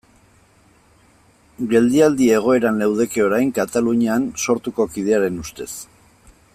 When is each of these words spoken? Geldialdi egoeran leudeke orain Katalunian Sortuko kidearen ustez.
Geldialdi 1.73 2.29
egoeran 2.37 2.81
leudeke 2.85 3.23
orain 3.27 3.53
Katalunian 3.61 4.27
Sortuko 4.47 4.89
kidearen 4.97 5.39
ustez. 5.45 5.71